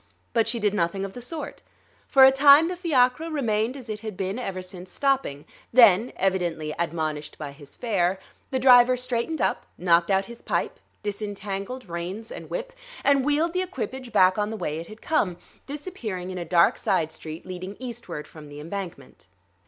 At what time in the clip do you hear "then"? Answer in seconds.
5.71-6.11